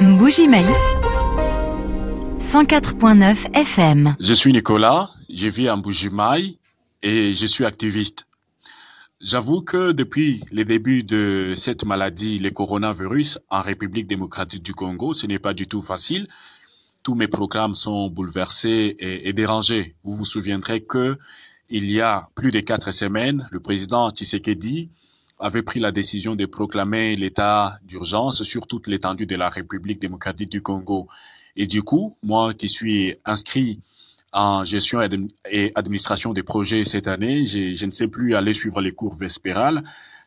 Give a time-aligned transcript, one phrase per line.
[0.00, 0.64] Mbujimaï
[2.38, 4.16] 104.9 FM.
[4.18, 6.56] Je suis Nicolas, je vis à Mbujimaï
[7.02, 8.26] et je suis activiste.
[9.20, 15.12] J'avoue que depuis les débuts de cette maladie, le coronavirus, en République démocratique du Congo,
[15.12, 16.28] ce n'est pas du tout facile.
[17.02, 19.96] Tous mes programmes sont bouleversés et, et dérangés.
[20.02, 21.18] Vous vous souviendrez que
[21.68, 24.88] il y a plus de quatre semaines, le président Tshisekedi
[25.40, 30.50] avait pris la décision de proclamer l'état d'urgence sur toute l'étendue de la République démocratique
[30.50, 31.08] du Congo.
[31.56, 33.80] Et du coup, moi qui suis inscrit
[34.32, 35.00] en gestion
[35.50, 37.46] et administration des projets cette année.
[37.46, 39.82] Je ne sais plus aller suivre les cours vespérales.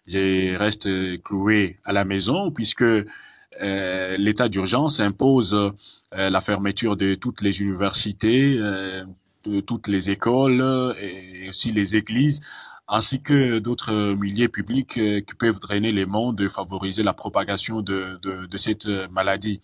[0.07, 0.89] Je reste
[1.23, 5.71] cloué à la maison puisque euh, l'état d'urgence impose euh,
[6.11, 9.05] la fermeture de toutes les universités, euh,
[9.45, 12.41] de toutes les écoles et aussi les églises
[12.87, 18.19] ainsi que d'autres milliers publics qui peuvent drainer les mondes et favoriser la propagation de,
[18.21, 19.61] de, de cette maladie.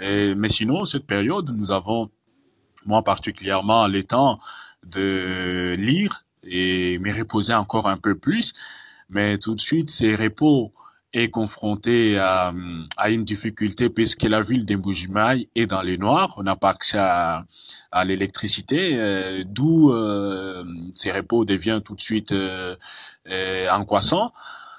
[0.00, 2.10] Et, mais sinon, cette période, nous avons
[2.86, 4.40] moi particulièrement le temps
[4.86, 8.52] de lire et me reposer encore un peu plus.
[9.08, 10.72] Mais tout de suite, ces repos
[11.14, 12.52] est confronté à,
[12.96, 16.34] à, une difficulté puisque la ville d'Emboujimaï est dans les noirs.
[16.36, 17.44] On n'a pas accès à,
[17.92, 22.76] à l'électricité, euh, d'où euh, ces repos devient tout de suite euh,
[23.30, 24.32] euh angoissant.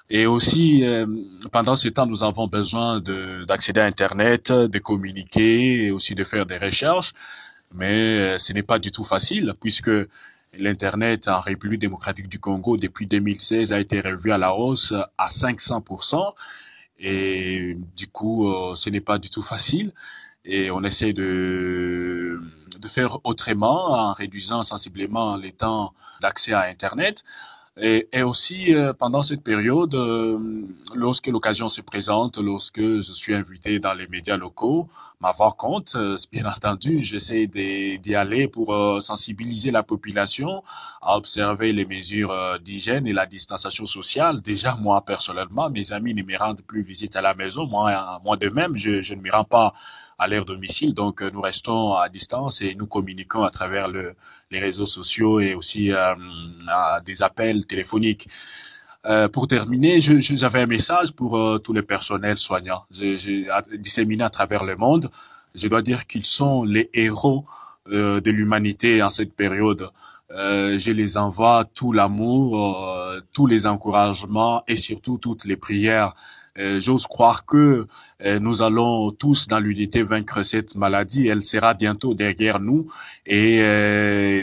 [0.10, 1.08] Et aussi, euh,
[1.52, 3.02] pendant ce temps, nous avons besoin
[3.48, 7.14] d'accéder à Internet, de communiquer et aussi de faire des recherches
[7.76, 9.92] mais euh, ce n'est pas du tout facile puisque
[10.58, 15.28] l'Internet en République démocratique du Congo depuis 2016 a été revu à la hausse à
[15.28, 16.34] 500%.
[17.00, 19.92] Et du coup, euh, ce n'est pas du tout facile.
[20.46, 22.42] Et on essaie de,
[22.78, 27.24] de faire autrement en réduisant sensiblement les temps d'accès à Internet.
[27.78, 30.40] Et, et aussi, euh, pendant cette période, euh,
[30.94, 34.88] lorsque l'occasion se présente, lorsque je suis invité dans les médias locaux,
[35.20, 40.64] m'avoir compte, euh, bien entendu, j'essaie d'y aller pour sensibiliser la population
[41.02, 42.34] à observer les mesures
[42.64, 44.42] d'hygiène et la distanciation sociale.
[44.42, 47.68] Déjà, moi, personnellement, mes amis ne me rendent plus visite à la maison.
[47.68, 49.74] Moi, moi de même, je, je ne me rends pas
[50.18, 50.94] à leur domicile.
[50.94, 54.16] Donc, nous restons à distance et nous communiquons à travers le,
[54.52, 56.16] les réseaux sociaux et aussi euh,
[56.68, 58.28] à des appels téléphoniques.
[59.06, 62.86] Euh, pour terminer, j'avais un message pour euh, tous les personnels soignants.
[62.90, 65.12] J'ai disséminé à travers le monde.
[65.54, 67.46] Je dois dire qu'ils sont les héros
[67.88, 69.90] euh, de l'humanité en cette période.
[70.32, 76.16] Euh, je les envoie tout l'amour, euh, tous les encouragements et surtout toutes les prières.
[76.58, 77.86] J'ose croire que
[78.24, 81.28] nous allons tous dans l'unité vaincre cette maladie.
[81.28, 82.88] Elle sera bientôt derrière nous
[83.26, 83.58] et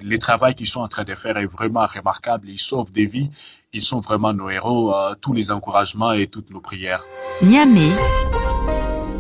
[0.04, 2.50] les travaux qu'ils sont en train de faire est vraiment remarquable.
[2.50, 3.30] Ils sauvent des vies.
[3.72, 4.92] Ils sont vraiment nos héros.
[5.22, 7.02] tous les encouragements et toutes nos prières.
[7.42, 7.88] Niamey.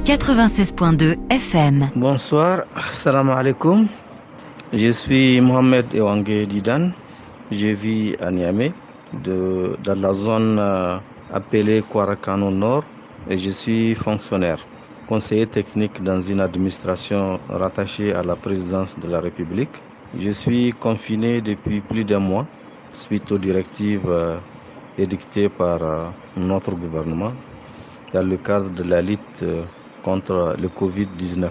[0.04, 1.88] 96.2 FM.
[1.94, 3.88] Bonsoir, salam alaikum.
[4.72, 6.92] Je suis Mohamed Ewangé Didan.
[7.50, 8.74] Je vis à Niamey,
[9.12, 12.84] de, dans la zone euh, appelée Kwarakano Nord,
[13.26, 14.66] et je suis fonctionnaire,
[15.06, 19.76] conseiller technique dans une administration rattachée à la présidence de la République.
[20.14, 22.48] Je suis confiné depuis plus d'un mois
[22.94, 24.40] suite aux directives euh,
[24.96, 27.36] édictées par euh, notre gouvernement
[28.12, 29.44] dans le cadre de la lutte
[30.02, 31.50] contre le Covid-19.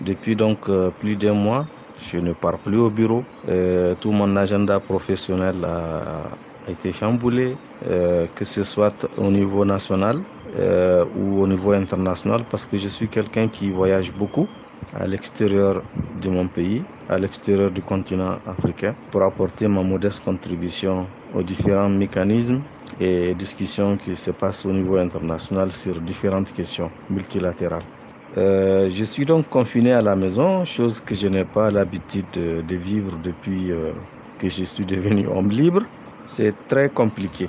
[0.00, 3.26] Depuis donc plus d'un mois, je ne pars plus au bureau.
[3.48, 10.24] Euh, tout mon agenda professionnel a, été chamboulé, euh, que ce soit au niveau national
[10.54, 14.48] euh, ou au niveau international, parce que je suis quelqu'un qui voyage beaucoup
[14.94, 15.84] à l'extérieur
[16.14, 21.90] de mon pays, à l'extérieur du continent africain, pour apporter ma modeste contribution aux différents
[21.90, 22.64] mécanismes
[22.98, 27.88] et discussions qui se passent au niveau international sur différentes questions multilatérales.
[28.36, 32.76] Euh, je suis donc confiné à la maison, chose que je n'ai pas l'habitude de,
[32.76, 33.92] vivre depuis euh,
[34.38, 35.82] que je suis devenu homme libre.
[36.26, 37.48] C'est très compliqué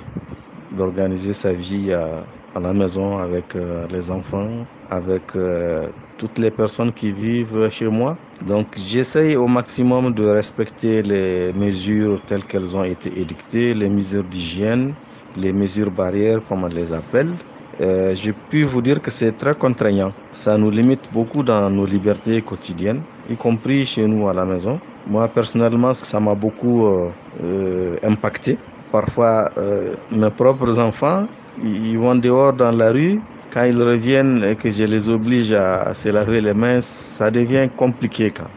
[0.70, 2.24] d'organiser sa vie à,
[2.60, 5.22] la maison avec euh, les enfants, avec
[6.18, 8.16] toutes les personnes qui vivent chez moi.
[8.44, 14.24] Donc j'essaye au maximum de respecter les mesures telles qu'elles ont été édictées, les mesures
[14.24, 14.94] d'hygiène,
[15.36, 17.34] les mesures barrières comme on les appelle.
[17.80, 20.12] Euh, je puis vous dire que c'est très contraignant.
[20.32, 24.80] Ça nous limite beaucoup dans nos libertés quotidiennes, y compris chez nous à la maison.
[25.08, 27.08] Moi, personnellement, ça m'a beaucoup euh,
[27.44, 28.58] euh, impacté.
[28.90, 31.26] Parfois, euh, mes propres enfants,
[31.62, 33.20] ils vont dehors dans la rue.
[33.52, 37.68] Quand ils reviennent et que je les oblige à, se laver les mains, ça devient
[37.76, 38.30] compliqué.
[38.30, 38.50] Quand.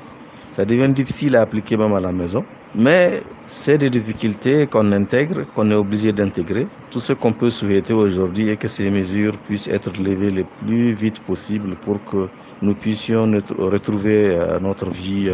[0.54, 2.44] Ça devient difficile à appliquer même à la maison.
[2.74, 6.70] Mais c'est des difficultés qu'on intègre, qu'on est obligé d'intégrer.
[6.90, 10.94] Tout ce qu'on peut souhaiter aujourd'hui est que ces mesures puissent être levées le plus
[10.94, 12.32] vite possible pour que
[12.62, 13.26] nous puissions
[13.58, 15.30] retrouver notre vie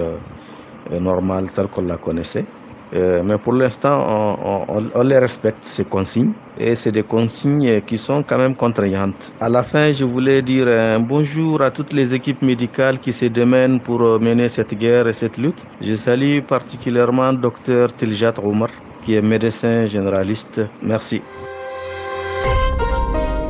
[0.90, 2.55] normale telle qu'on la connaissait.
[2.94, 6.34] Euh, mais pour l'instant, on, les respecte, ces consignes.
[6.58, 9.34] Et c'est des consignes qui sont quand même contraignantes.
[9.42, 13.26] À la fin, je voulais dire un bonjour à toutes les équipes médicales qui se
[13.26, 15.66] démènent pour mener cette guerre et cette lutte.
[15.82, 18.70] Je salue particulièrement Dr Tiljat Omar,
[19.02, 20.62] qui est médecin généraliste.
[20.82, 21.22] Merci.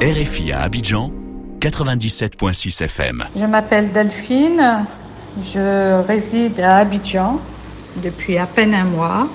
[0.02, 1.10] RFI à Abidjan,
[1.60, 3.24] 97.6 FM.
[3.36, 4.86] Je m'appelle Delphine,
[5.42, 7.40] je réside à Abidjan
[7.98, 9.28] depuis à peine un mois.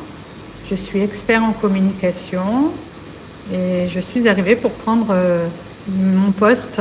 [0.69, 2.73] Je suis expert en communication
[3.53, 5.47] et je suis arrivée pour prendre euh,
[5.89, 6.81] mon poste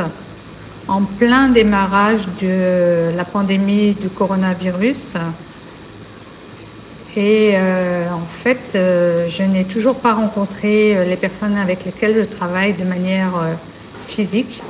[0.88, 5.16] en plein démarrage de la pandémie du coronavirus.
[7.16, 12.24] Et euh, en fait, euh, je n'ai toujours pas rencontré les personnes avec lesquelles je
[12.24, 13.34] travaille de manière
[14.08, 14.62] physique.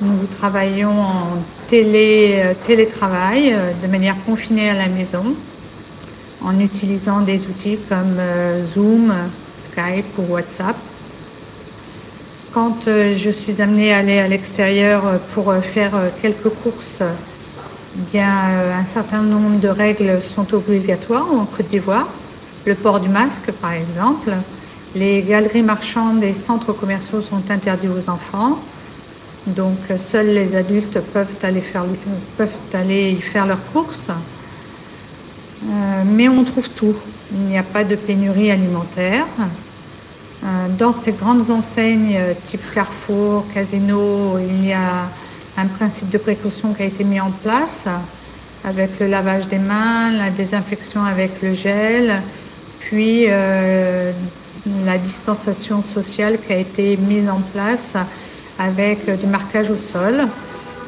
[0.00, 1.26] Nous travaillons en
[1.68, 5.36] télé, télétravail de manière confinée à la maison
[6.42, 9.12] en utilisant des outils comme euh, Zoom,
[9.56, 10.76] Skype ou WhatsApp.
[12.52, 17.02] Quand euh, je suis amenée à aller à l'extérieur euh, pour faire quelques courses,
[18.12, 18.30] bien,
[18.78, 22.08] un certain nombre de règles sont obligatoires en Côte d'Ivoire.
[22.66, 24.32] Le port du masque, par exemple.
[24.94, 28.58] Les galeries marchandes et centres commerciaux sont interdits aux enfants.
[29.46, 31.84] Donc, seuls les adultes peuvent aller, faire,
[32.36, 34.10] peuvent aller y faire leurs courses.
[35.68, 36.94] Euh, mais on trouve tout.
[37.32, 39.26] Il n'y a pas de pénurie alimentaire.
[40.44, 45.08] Euh, dans ces grandes enseignes euh, type Carrefour, Casino, il y a
[45.56, 47.88] un principe de précaution qui a été mis en place
[48.62, 52.20] avec le lavage des mains, la désinfection avec le gel,
[52.80, 57.94] puis la distanciation sociale qui a été mise en place
[58.58, 60.26] avec du marquage au sol,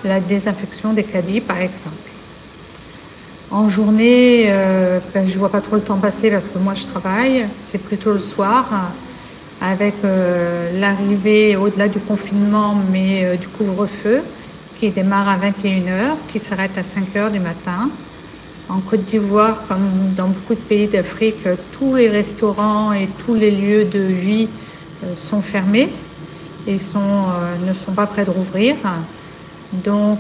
[0.05, 2.08] la désinfection des caddies par exemple.
[3.51, 6.85] En journée, euh, ben, je vois pas trop le temps passer parce que moi je
[6.85, 7.49] travaille.
[7.57, 8.93] C'est plutôt le soir,
[9.63, 14.21] avec euh, l'arrivée au-delà du confinement, mais euh, du couvre-feu,
[14.79, 17.89] qui démarre à 21h, qui s'arrête à 5h du matin.
[18.69, 23.51] En Côte d'Ivoire, comme dans beaucoup de pays d'Afrique, tous les restaurants et tous les
[23.51, 24.49] lieux de vie
[25.05, 25.89] euh, sont fermés
[26.67, 27.29] et sont,
[27.67, 28.77] ne sont pas prêts de rouvrir.
[29.73, 30.19] Donc,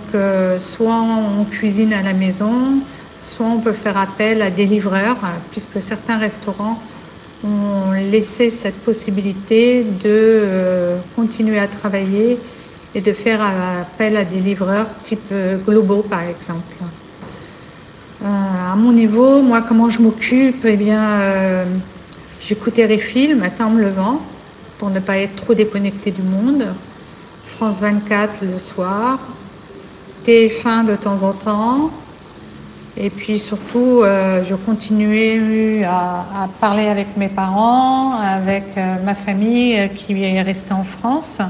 [0.59, 1.03] soit
[1.41, 2.81] on cuisine à la maison,
[3.29, 5.19] soit on peut faire appel à des livreurs,
[5.51, 6.81] puisque certains restaurants
[7.45, 12.39] ont laissé cette possibilité de euh, continuer à travailler
[12.95, 16.75] et de faire appel à des livreurs type euh, globaux, par exemple.
[18.23, 20.65] Euh, à mon niveau, moi, comment je m'occupe?
[20.65, 21.21] Eh bien,
[22.41, 24.23] j'écoute RFI le matin en me levant
[24.79, 26.67] pour ne pas être trop déconnecté du monde.
[27.47, 29.19] France 24 le soir.
[30.27, 31.91] TF1 de temps en temps.
[33.01, 39.79] Et puis surtout, euh, je continuais à, parler avec mes parents, avec euh, ma famille
[39.79, 41.41] euh, qui est restée en France,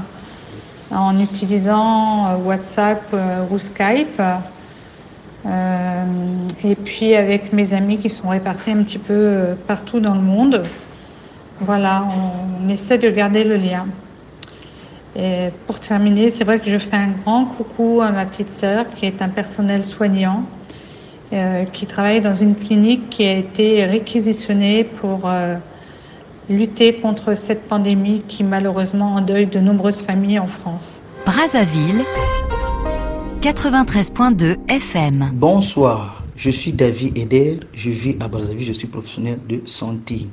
[0.91, 3.15] en utilisant WhatsApp
[3.49, 4.21] ou Skype.
[6.63, 10.63] et puis avec mes amis qui sont répartis un petit peu partout dans le monde.
[11.61, 13.87] Voilà, on, on essaie de garder le lien.
[15.15, 18.85] Et pour terminer, c'est vrai que je fais un grand coucou à ma petite sœur
[18.95, 20.43] qui est un personnel soignant
[21.31, 25.57] euh, qui travaille dans une clinique qui a été réquisitionnée pour euh,
[26.49, 31.01] lutter contre cette pandémie qui malheureusement endeuille de nombreuses familles en France.
[31.27, 32.01] Brazzaville,
[33.41, 35.29] 93.2 FM.
[35.33, 40.27] Bonsoir, je suis David Eder, je vis à Brazzaville, je suis professionnel de santé.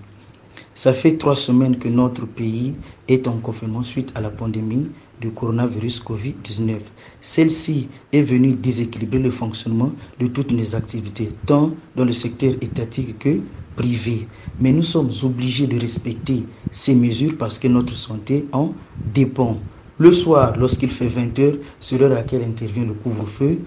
[0.75, 2.75] Ça fait trois semaines que notre pays
[3.09, 4.89] est en confinement suite à la pandémie
[5.21, 6.79] du coronavirus Covid-19.
[7.21, 13.19] Celle-ci est venue déséquilibrer le fonctionnement de toutes nos activités, tant dans le secteur étatique
[13.19, 13.41] que
[13.77, 14.29] privé.
[14.61, 19.59] Mais nous sommes obligés de respecter ces mesures parce que notre santé en dépend.
[19.99, 23.59] Le soir, lorsqu'il fait 20 heures, c'est l'heure à laquelle intervient le couvre-feu.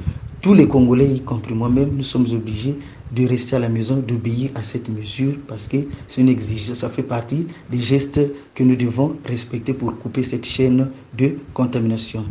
[0.42, 2.80] Tous les Congolais, y compris moi-même, nous sommes obligés
[3.12, 6.90] de rester à la maison, d'obéir à cette mesure parce que c'est une exigence, ça
[6.90, 8.22] fait partie des gestes
[8.56, 12.26] que nous devons respecter pour couper cette chaîne de contamination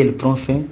[0.00, 0.62] elle prend fin,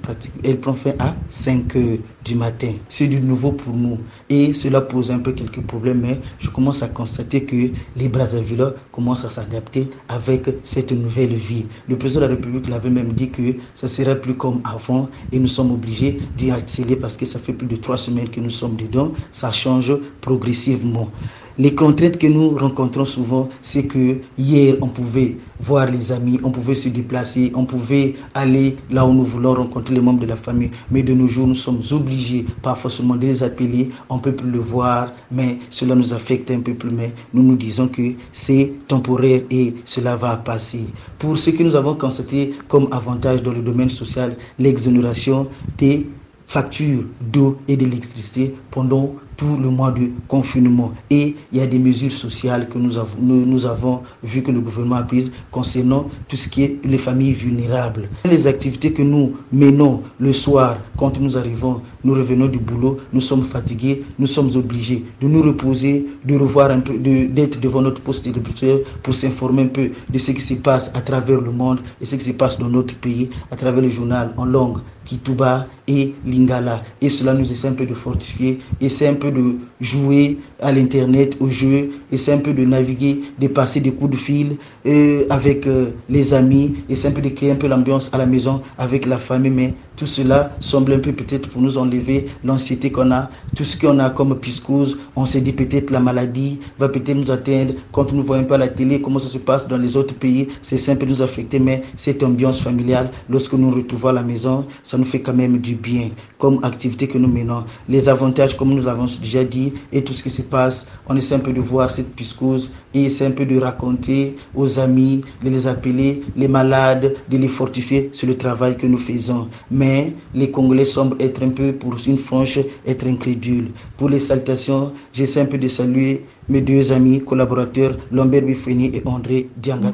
[0.43, 2.73] elle prend fin à 5 heures du matin.
[2.89, 3.99] C'est du nouveau pour nous.
[4.29, 8.73] Et cela pose un peu quelques problèmes, mais je commence à constater que les Brazzaville
[8.91, 11.65] commencent à s'adapter avec cette nouvelle vie.
[11.87, 15.39] Le président de la République l'avait même dit que ça serait plus comme avant et
[15.39, 18.49] nous sommes obligés d'y accélérer parce que ça fait plus de trois semaines que nous
[18.51, 19.13] sommes dedans.
[19.31, 21.11] Ça change progressivement.
[21.59, 26.49] Les contraintes que nous rencontrons souvent, c'est que hier, on pouvait voir les amis, on
[26.49, 30.35] pouvait se déplacer, on pouvait aller là où nous voulons rencontrer les membres de la
[30.35, 30.71] famille.
[30.89, 34.49] Mais de nos jours, nous sommes obligés, pas forcément de les appeler, on peut plus
[34.49, 36.89] le voir, mais cela nous affecte un peu plus.
[36.89, 40.87] Mais nous nous disons que c'est temporaire et cela va passer.
[41.19, 46.07] Pour ce que nous avons constaté comme avantage dans le domaine social, l'exonération des
[46.53, 50.93] factures d'eau et d'électricité pendant tout le mois de confinement.
[51.09, 54.59] Et il y a des mesures sociales que nous avons, nous, avons vu que le
[54.59, 58.07] gouvernement a prises concernant tout ce qui est les familles vulnérables.
[58.25, 63.21] Les activités que nous menons le soir quand nous arrivons, nous revenons du boulot, nous
[63.21, 68.01] sommes fatigués, nous sommes obligés de nous reposer, de revoir un peu, d'être devant notre
[68.01, 71.79] poste de pour s'informer un peu de ce qui se passe à travers le monde
[71.99, 75.67] et ce qui se passe dans notre pays à travers le journal en langue Kituba
[75.87, 76.83] et Lingala.
[77.01, 78.59] Et cela nous essaie un peu de fortifier
[78.93, 83.47] c'est un peu de jouer à l'internet, au jeu, c'est un peu de naviguer, de
[83.47, 87.51] passer des coups de fil euh, avec euh, les amis, c'est un peu de créer
[87.51, 89.51] un peu l'ambiance à la maison avec la famille.
[89.51, 93.75] Mais tout cela semble un peu peut-être pour nous enlever l'anxiété qu'on a, tout ce
[93.77, 94.97] qu'on a comme piscose.
[95.15, 98.67] On s'est dit peut-être la maladie va peut-être nous atteindre quand nous voyons pas la
[98.67, 100.47] télé, comment ça se passe dans les autres pays.
[100.61, 104.65] C'est simple nous affecter, mais cette ambiance familiale, lorsque nous retrouvons à la maison,
[104.97, 107.63] nous fait quand même du bien comme activité que nous menons.
[107.87, 111.35] Les avantages, comme nous l'avons déjà dit, et tout ce qui se passe, on essaie
[111.35, 115.49] un peu de voir cette piscose et essaie un peu de raconter aux amis, de
[115.49, 119.47] les appeler, les malades, de les fortifier sur le travail que nous faisons.
[119.71, 123.71] Mais les Congolais semblent être un peu, pour une franche, être incrédules.
[123.97, 129.01] Pour les salutations, j'essaie un peu de saluer mes deux amis collaborateurs, Lambert Bifeni et
[129.05, 129.91] André Dianga.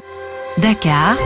[0.58, 1.16] Dakar,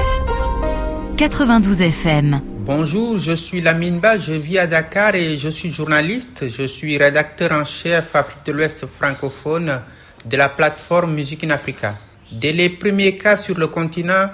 [1.17, 2.54] 92 FM.
[2.67, 6.49] Bonjour, je suis Lamine Ba, je vis à Dakar et je suis journaliste.
[6.49, 9.83] Je suis rédacteur en chef Afrique de l'Ouest francophone
[10.25, 11.99] de la plateforme Musique in Africa.
[12.33, 14.31] Dès les premiers cas sur le continent,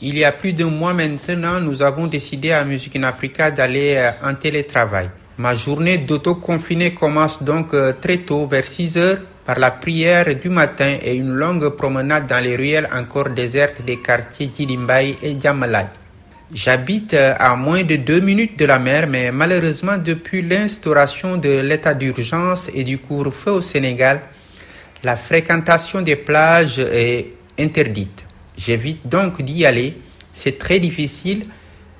[0.00, 3.96] il y a plus d'un mois maintenant, nous avons décidé à Musique in Africa d'aller
[3.96, 5.10] euh, en télétravail.
[5.38, 10.48] Ma journée d'auto-confiné commence donc euh, très tôt, vers 6 heures, par la prière du
[10.48, 15.86] matin et une longue promenade dans les ruelles encore désertes des quartiers Djilimbaï et Djamalai.
[16.54, 21.48] J'habite euh, à moins de deux minutes de la mer, mais malheureusement, depuis l'instauration de
[21.48, 24.20] l'état d'urgence et du couvre-feu au Sénégal,
[25.02, 28.24] la fréquentation des plages est interdite.
[28.56, 29.98] J'évite donc d'y aller.
[30.32, 31.46] C'est très difficile,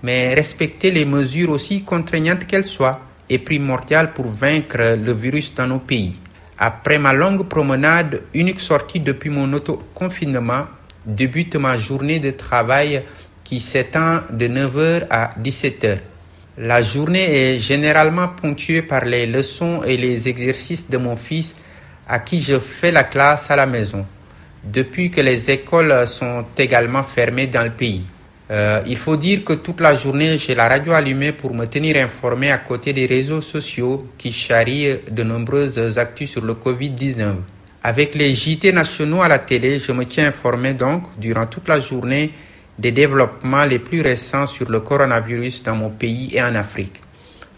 [0.04, 5.66] mais respecter les mesures aussi contraignantes qu'elles soient est primordial pour vaincre le virus dans
[5.66, 6.14] nos pays.
[6.58, 10.66] Après ma longue promenade, unique sortie depuis mon auto-confinement,
[11.04, 13.02] débute ma journée de travail
[13.44, 15.98] qui s'étend de 9h à 17h.
[16.58, 21.54] La journée est généralement ponctuée par les leçons et les exercices de mon fils
[22.06, 24.06] à qui je fais la classe à la maison,
[24.64, 28.04] depuis que les écoles sont également fermées dans le pays.
[28.50, 31.96] Euh, il faut dire que toute la journée, j'ai la radio allumée pour me tenir
[31.96, 37.36] informé à côté des réseaux sociaux qui charrient de nombreuses actus sur le Covid-19.
[37.82, 41.80] Avec les JT nationaux à la télé, je me tiens informé donc durant toute la
[41.80, 42.32] journée
[42.78, 47.00] des développements les plus récents sur le coronavirus dans mon pays et en Afrique.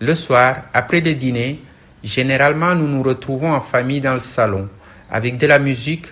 [0.00, 1.60] Le soir, après le dîner,
[2.04, 4.68] généralement nous nous retrouvons en famille dans le salon,
[5.10, 6.06] avec de la musique.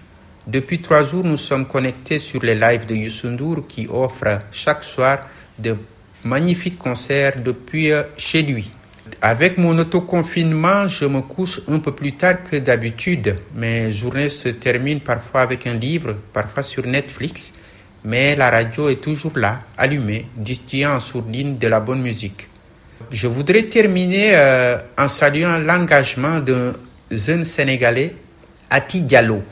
[0.46, 5.26] Depuis trois jours, nous sommes connectés sur les lives de Yusundur qui offre chaque soir
[5.58, 5.76] de
[6.24, 8.70] magnifiques concerts depuis euh, chez lui.
[9.20, 13.36] Avec mon autoconfinement, je me couche un peu plus tard que d'habitude.
[13.54, 17.52] Mes journées se terminent parfois avec un livre, parfois sur Netflix
[18.04, 22.48] mais la radio est toujours là, allumée, distillant en sourdine de la bonne musique.
[23.10, 26.74] Je voudrais terminer euh, en saluant l'engagement d'un
[27.10, 28.14] jeune Sénégalais,
[28.70, 29.42] Ati Diallo.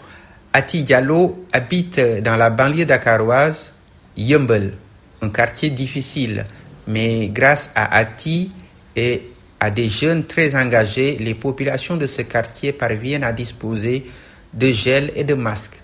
[0.52, 3.72] Ati Diallo habite dans la banlieue dakaroise,
[4.16, 4.74] Yumbel,
[5.22, 6.44] un quartier difficile,
[6.86, 8.52] mais grâce à Ati
[8.94, 9.30] et
[9.60, 14.06] à des jeunes très engagés, les populations de ce quartier parviennent à disposer
[14.52, 15.81] de gel et de masques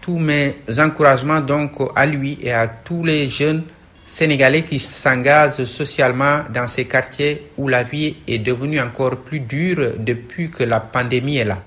[0.00, 3.64] tous mes encouragements donc à lui et à tous les jeunes
[4.06, 9.92] Sénégalais qui s'engagent socialement dans ces quartiers où la vie est devenue encore plus dure
[9.98, 11.62] depuis que la pandémie est là.